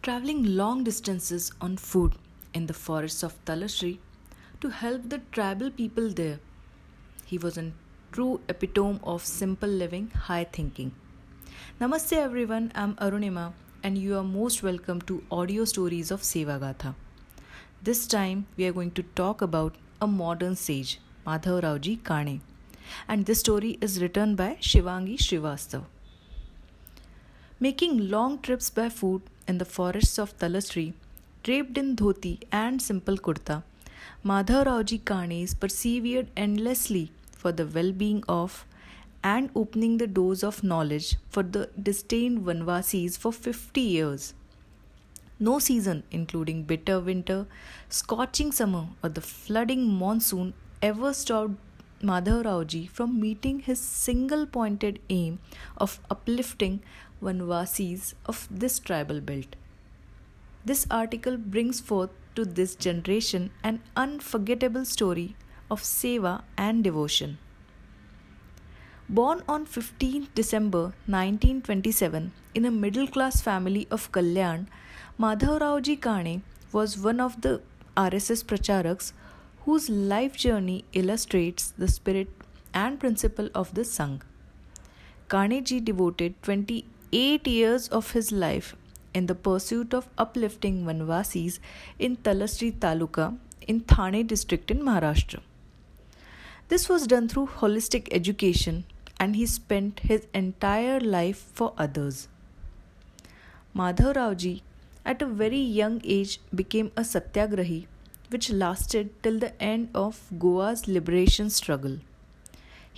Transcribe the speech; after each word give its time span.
traveling 0.00 0.44
long 0.56 0.84
distances 0.84 1.50
on 1.60 1.76
foot 1.76 2.12
in 2.54 2.66
the 2.66 2.72
forests 2.72 3.22
of 3.24 3.34
Talasri 3.44 3.98
to 4.60 4.68
help 4.68 5.08
the 5.08 5.20
tribal 5.32 5.70
people 5.70 6.08
there. 6.10 6.38
He 7.26 7.36
was 7.36 7.58
a 7.58 7.72
true 8.12 8.40
epitome 8.48 9.00
of 9.02 9.24
simple 9.24 9.68
living, 9.68 10.10
high 10.10 10.44
thinking. 10.44 10.92
Namaste 11.80 12.12
everyone, 12.12 12.70
I'm 12.74 12.94
Arunima 12.96 13.52
and 13.82 13.98
you 13.98 14.16
are 14.16 14.22
most 14.22 14.62
welcome 14.62 15.00
to 15.02 15.24
audio 15.32 15.64
stories 15.64 16.12
of 16.12 16.22
Sevagatha. 16.22 16.94
This 17.82 18.06
time 18.06 18.46
we 18.56 18.66
are 18.66 18.72
going 18.72 18.92
to 18.92 19.02
talk 19.02 19.42
about 19.42 19.74
a 20.00 20.06
modern 20.06 20.54
sage, 20.54 21.00
Madhav 21.26 21.62
Raoji 21.62 22.04
Kane. 22.04 22.40
And 23.08 23.26
this 23.26 23.40
story 23.40 23.78
is 23.80 24.00
written 24.00 24.36
by 24.36 24.58
Shivangi 24.60 25.18
Srivastav. 25.18 25.84
Making 27.60 28.08
long 28.08 28.38
trips 28.38 28.70
by 28.70 28.88
foot 28.88 29.22
in 29.48 29.58
the 29.58 29.64
forests 29.64 30.18
of 30.18 30.36
Talasri, 30.38 30.92
draped 31.42 31.78
in 31.78 31.96
dhoti 31.96 32.38
and 32.52 32.80
simple 32.80 33.16
kurta, 33.16 33.62
Madhav 34.24 34.66
Raoji 34.66 35.00
Kanes 35.00 35.54
persevered 35.58 36.28
endlessly 36.36 37.10
for 37.32 37.52
the 37.52 37.66
well 37.66 37.92
being 37.92 38.22
of 38.28 38.64
and 39.24 39.50
opening 39.54 39.98
the 39.98 40.06
doors 40.06 40.42
of 40.44 40.62
knowledge 40.62 41.16
for 41.30 41.42
the 41.42 41.68
disdained 41.82 42.44
Vanvasis 42.46 43.16
for 43.18 43.32
50 43.32 43.80
years. 43.80 44.34
No 45.40 45.58
season, 45.58 46.02
including 46.10 46.64
bitter 46.64 47.00
winter, 47.00 47.46
scorching 47.88 48.52
summer, 48.52 48.88
or 49.02 49.08
the 49.08 49.20
flooding 49.20 49.88
monsoon, 49.88 50.52
ever 50.82 51.12
stopped 51.14 51.54
Madhav 52.02 52.44
Raoji 52.44 52.88
from 52.88 53.20
meeting 53.20 53.60
his 53.60 53.80
single 53.80 54.46
pointed 54.46 55.00
aim 55.08 55.38
of 55.76 55.98
uplifting 56.10 56.80
Vanvasis 57.22 58.14
of 58.26 58.46
this 58.50 58.78
tribal 58.78 59.20
belt. 59.20 59.56
This 60.64 60.86
article 60.90 61.36
brings 61.36 61.80
forth 61.80 62.10
to 62.34 62.44
this 62.44 62.74
generation 62.74 63.50
an 63.64 63.80
unforgettable 63.96 64.84
story 64.84 65.34
of 65.70 65.82
seva 65.82 66.42
and 66.56 66.84
devotion. 66.84 67.38
Born 69.08 69.42
on 69.48 69.64
15 69.64 70.28
December 70.34 70.82
1927 71.06 72.32
in 72.54 72.64
a 72.64 72.70
middle 72.70 73.08
class 73.08 73.40
family 73.40 73.86
of 73.90 74.12
Kalyan, 74.12 74.66
Madhav 75.18 75.60
Raoji 75.60 76.00
Kane 76.00 76.42
was 76.72 76.98
one 76.98 77.18
of 77.18 77.40
the 77.40 77.62
RSS 77.96 78.44
Pracharaks 78.44 79.12
whose 79.64 79.88
life 79.88 80.36
journey 80.36 80.84
illustrates 80.92 81.72
the 81.76 81.88
spirit 81.88 82.28
and 82.72 83.00
principle 83.00 83.48
of 83.54 83.74
the 83.74 83.82
Sangh. 83.82 84.20
Kaneji 85.28 85.84
devoted 85.84 86.40
28 87.10 87.46
years 87.46 87.88
of 87.88 88.10
his 88.10 88.30
life 88.30 88.76
in 89.14 89.26
the 89.26 89.34
pursuit 89.34 89.94
of 89.94 90.08
uplifting 90.18 90.84
Vanvasis 90.84 91.58
in 91.98 92.16
Talasri 92.18 92.70
Taluka 92.70 93.38
in 93.66 93.80
Thane 93.80 94.26
district 94.26 94.70
in 94.70 94.80
Maharashtra. 94.80 95.40
This 96.68 96.86
was 96.86 97.06
done 97.06 97.26
through 97.26 97.46
holistic 97.60 98.08
education 98.12 98.84
and 99.18 99.36
he 99.36 99.46
spent 99.46 100.00
his 100.00 100.26
entire 100.34 101.00
life 101.00 101.46
for 101.54 101.72
others. 101.78 102.28
Madhav 103.74 104.14
Raoji 104.16 104.60
at 105.06 105.22
a 105.22 105.26
very 105.26 105.60
young 105.80 106.02
age 106.04 106.40
became 106.54 106.92
a 106.94 107.00
satyagrahi 107.00 107.86
which 108.28 108.50
lasted 108.50 109.10
till 109.22 109.38
the 109.38 109.54
end 109.62 109.88
of 109.94 110.20
Goa's 110.38 110.86
liberation 110.86 111.48
struggle. 111.48 112.00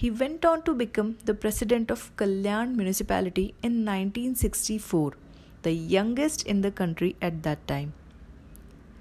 He 0.00 0.10
went 0.10 0.46
on 0.46 0.62
to 0.62 0.72
become 0.72 1.08
the 1.26 1.34
president 1.34 1.90
of 1.90 2.04
Kalyan 2.16 2.74
municipality 2.74 3.54
in 3.62 3.72
1964, 3.84 5.12
the 5.60 5.72
youngest 5.72 6.44
in 6.46 6.62
the 6.62 6.70
country 6.70 7.16
at 7.20 7.42
that 7.42 7.66
time. 7.68 7.92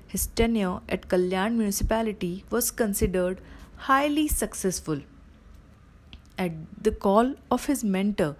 His 0.08 0.25
tenure 0.39 0.81
at 0.89 1.08
Kalyan 1.08 1.55
municipality 1.55 2.44
was 2.50 2.70
considered 2.70 3.39
highly 3.77 4.27
successful 4.27 5.00
at 6.38 6.52
the 6.83 6.92
call 6.92 7.33
of 7.49 7.67
his 7.67 7.82
mentor, 7.82 8.36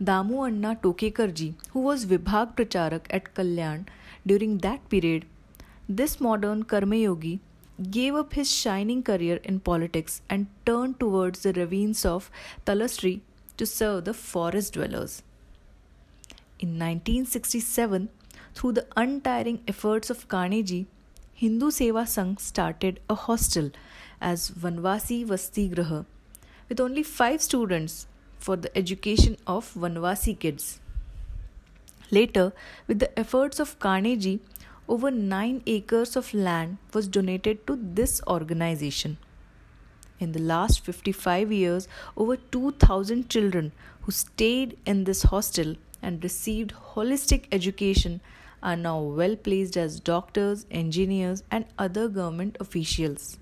Damu 0.00 0.46
Anna 0.46 0.76
Tokekarji, 0.76 1.54
who 1.72 1.80
was 1.80 2.06
Vibhag 2.06 2.54
Pracharak 2.54 3.06
at 3.10 3.34
Kalyan 3.34 3.88
during 4.24 4.58
that 4.58 4.88
period, 4.88 5.26
this 5.88 6.20
modern 6.20 6.62
Karma 6.62 6.94
Yogi 6.94 7.40
gave 7.90 8.14
up 8.14 8.34
his 8.34 8.50
shining 8.50 9.02
career 9.02 9.40
in 9.42 9.60
politics 9.60 10.22
and 10.30 10.46
turned 10.64 11.00
towards 11.00 11.42
the 11.42 11.52
ravines 11.52 12.04
of 12.04 12.30
Talasri 12.64 13.20
to 13.56 13.66
serve 13.66 14.04
the 14.04 14.14
forest 14.14 14.74
dwellers. 14.74 15.22
In 16.60 16.78
1967, 16.78 18.08
through 18.54 18.72
the 18.72 18.86
untiring 18.96 19.60
efforts 19.66 20.10
of 20.10 20.28
Kaneji, 20.28 20.86
Hindu 21.34 21.70
Seva 21.70 22.04
Sangh 22.04 22.40
started 22.40 23.00
a 23.10 23.14
hostel 23.16 23.70
as 24.20 24.50
Vanvasi 24.50 25.26
Vasti 25.26 25.68
Graha 25.74 26.06
with 26.68 26.80
only 26.80 27.02
5 27.02 27.42
students 27.42 28.06
for 28.38 28.56
the 28.56 28.76
education 28.78 29.36
of 29.46 29.74
Vanvasi 29.74 30.38
kids. 30.38 30.80
Later, 32.10 32.52
with 32.86 33.00
the 33.00 33.18
efforts 33.18 33.58
of 33.58 33.78
Kaneji, 33.80 34.38
over 34.86 35.10
9 35.10 35.62
acres 35.66 36.14
of 36.14 36.34
land 36.34 36.76
was 36.92 37.08
donated 37.08 37.66
to 37.66 37.78
this 37.80 38.20
organization. 38.26 39.16
In 40.20 40.32
the 40.32 40.40
last 40.40 40.80
55 40.84 41.50
years, 41.52 41.88
over 42.16 42.36
2000 42.36 43.28
children 43.30 43.72
who 44.02 44.12
stayed 44.12 44.76
in 44.84 45.04
this 45.04 45.22
hostel 45.24 45.76
and 46.02 46.22
received 46.22 46.74
holistic 46.94 47.46
education 47.50 48.20
are 48.62 48.76
now 48.76 49.00
well 49.00 49.36
placed 49.36 49.76
as 49.76 50.00
doctors, 50.00 50.66
engineers, 50.70 51.42
and 51.50 51.64
other 51.78 52.08
government 52.08 52.56
officials. 52.60 53.38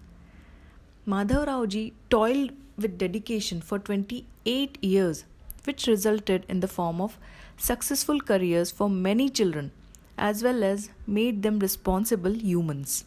Madhav 1.07 1.47
Raoji 1.47 1.93
toiled 2.09 2.53
with 2.77 2.99
dedication 2.99 3.61
for 3.61 3.79
28 3.79 4.83
years, 4.83 5.25
which 5.65 5.87
resulted 5.87 6.47
in 6.49 6.61
the 6.61 6.69
form 6.69 7.01
of 7.01 7.19
successful 7.57 8.21
careers 8.21 8.71
for 8.71 8.89
many 8.89 9.29
children 9.29 9.73
as 10.19 10.43
well 10.43 10.62
as 10.65 10.91
made 11.06 11.43
them 11.43 11.59
responsible 11.59 12.33
humans. 12.33 13.05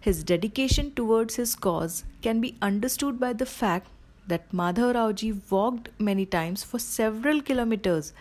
His 0.00 0.22
dedication 0.22 0.92
towards 0.94 1.36
his 1.36 1.54
cause 1.54 2.04
can 2.20 2.40
be 2.40 2.56
understood 2.60 3.18
by 3.18 3.32
the 3.32 3.46
fact 3.46 3.88
that 4.26 4.52
Madhav 4.52 4.94
Raoji 4.94 5.40
walked 5.50 5.88
many 5.98 6.26
times 6.26 6.62
for 6.62 6.78
several 6.78 7.40
kilometers 7.40 8.12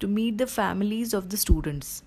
to 0.00 0.06
meet 0.06 0.38
the 0.38 0.46
families 0.46 1.12
of 1.12 1.30
the 1.30 1.36
students. 1.36 2.02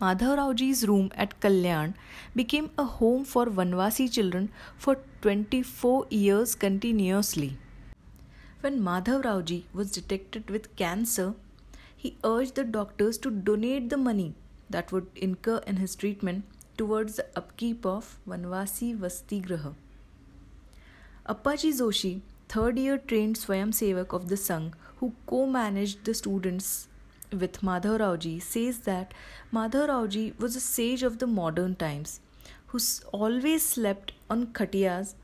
Madhav 0.00 0.36
Raoji's 0.36 0.86
room 0.88 1.12
at 1.14 1.38
Kalyan 1.40 1.94
became 2.34 2.70
a 2.76 2.84
home 2.84 3.24
for 3.24 3.46
Vanvasi 3.46 4.12
children 4.12 4.50
for 4.76 4.98
24 5.20 6.06
years 6.10 6.56
continuously. 6.56 7.56
When 8.62 8.82
Madhav 8.82 9.22
Raoji 9.22 9.62
was 9.72 9.92
detected 9.92 10.50
with 10.50 10.74
cancer, 10.74 11.34
he 12.02 12.16
urged 12.24 12.56
the 12.56 12.64
doctors 12.76 13.18
to 13.24 13.30
donate 13.48 13.88
the 13.90 13.96
money 13.96 14.34
that 14.74 14.90
would 14.90 15.06
incur 15.26 15.58
in 15.72 15.76
his 15.76 15.94
treatment 15.94 16.44
towards 16.76 17.16
the 17.16 17.26
upkeep 17.36 17.86
of 17.86 18.18
Vanvasi 18.28 18.88
Vasti 19.02 19.40
Graha. 19.46 19.74
Appaji 21.28 21.70
Joshi, 21.80 22.20
third 22.48 22.78
year 22.78 22.98
trained 22.98 23.36
Swayam 23.36 23.70
Sevak 23.80 24.12
of 24.12 24.28
the 24.28 24.34
Sangh, 24.34 24.72
who 24.96 25.12
co 25.26 25.46
managed 25.46 26.04
the 26.04 26.14
students 26.14 26.88
with 27.30 27.62
Madhav 27.62 28.00
Raoji, 28.00 28.42
says 28.42 28.80
that 28.80 29.14
Madhav 29.52 29.88
Raoji 29.88 30.26
was 30.40 30.56
a 30.56 30.60
sage 30.60 31.04
of 31.04 31.18
the 31.18 31.28
modern 31.28 31.76
times 31.76 32.18
who 32.68 32.80
always 33.12 33.62
slept 33.62 34.12
on 34.28 34.46
khatiyas, 34.46 35.14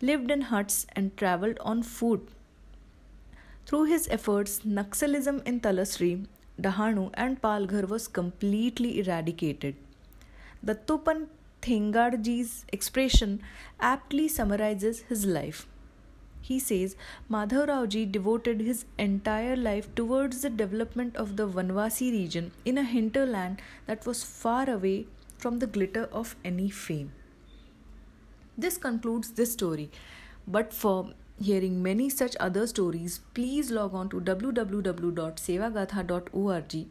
lived 0.00 0.30
in 0.30 0.42
huts, 0.52 0.86
and 0.92 1.16
traveled 1.16 1.58
on 1.60 1.82
foot. 1.82 2.28
Through 3.70 3.84
his 3.84 4.08
efforts, 4.10 4.62
Naxalism 4.66 5.46
in 5.46 5.60
Talasri, 5.60 6.26
Dahanu, 6.60 7.10
and 7.14 7.40
Palghar 7.40 7.86
was 7.86 8.08
completely 8.08 8.98
eradicated. 8.98 9.76
The 10.60 10.74
Dattopant 10.74 11.28
Thengarji's 11.62 12.64
expression 12.72 13.40
aptly 13.78 14.26
summarizes 14.26 15.02
his 15.02 15.24
life. 15.24 15.68
He 16.40 16.58
says 16.58 16.96
Madhav 17.30 17.68
Raoji 17.68 18.10
devoted 18.10 18.60
his 18.60 18.86
entire 18.98 19.54
life 19.54 19.94
towards 19.94 20.42
the 20.42 20.50
development 20.50 21.14
of 21.14 21.36
the 21.36 21.46
Vanvasi 21.46 22.10
region 22.10 22.50
in 22.64 22.76
a 22.76 22.82
hinterland 22.82 23.62
that 23.86 24.04
was 24.04 24.24
far 24.24 24.68
away 24.68 25.06
from 25.38 25.60
the 25.60 25.68
glitter 25.68 26.08
of 26.10 26.34
any 26.44 26.70
fame. 26.70 27.12
This 28.58 28.76
concludes 28.78 29.30
this 29.30 29.52
story. 29.52 29.92
But 30.48 30.72
for 30.72 31.12
hearing 31.40 31.82
many 31.82 32.10
such 32.10 32.36
other 32.38 32.66
stories, 32.66 33.20
please 33.34 33.70
log 33.70 33.94
on 33.94 34.10
to 34.10 34.20
www.sevagatha.org 34.20 36.86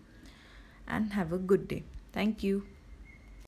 and 0.87 1.13
have 1.13 1.31
a 1.31 1.37
good 1.37 1.67
day. 1.67 1.83
Thank 2.11 2.41
you. 2.43 2.65